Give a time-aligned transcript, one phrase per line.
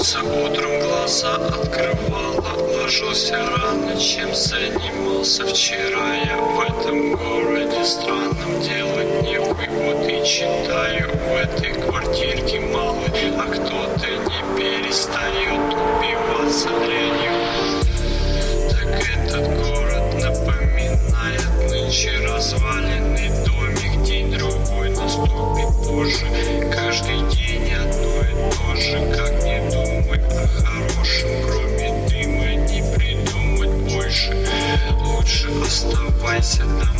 [0.00, 6.14] глаза открывала Ложился рано, чем занимался вчера.
[6.24, 11.99] Я в этом городе странном делать нехуй Вот и читаю в этой квартирке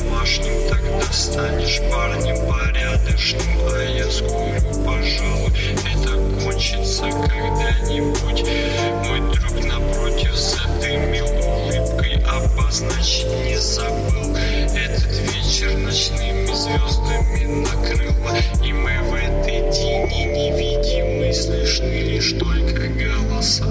[0.00, 3.42] домашним Тогда станешь парнем порядочным.
[3.72, 5.52] А я скоро, пожалуй,
[5.92, 8.44] это кончится когда-нибудь.
[9.06, 14.36] Мой друг напротив задымил улыбкой Обозначить не забыл.
[14.36, 23.66] Этот вечер ночными звездами накрыло И мы в этой тени невидимы Слышны лишь только голоса.